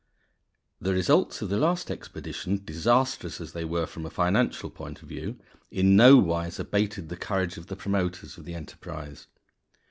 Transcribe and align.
The 0.79 0.93
results 0.95 1.43
of 1.43 1.49
the 1.49 1.59
last 1.59 1.91
expedition, 1.91 2.63
disastrous 2.65 3.39
as 3.39 3.53
they 3.53 3.63
were 3.63 3.85
from 3.85 4.03
a 4.03 4.09
financial 4.09 4.71
point 4.71 5.03
of 5.03 5.09
view, 5.09 5.37
in 5.69 5.95
no 5.95 6.17
wise 6.17 6.57
abated 6.59 7.09
the 7.09 7.15
courage 7.17 7.55
of 7.55 7.67
the 7.67 7.75
promoters 7.75 8.35
of 8.35 8.45
the 8.45 8.55
enterprise. 8.55 9.27